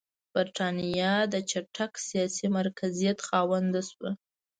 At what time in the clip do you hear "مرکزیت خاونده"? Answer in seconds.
2.57-3.81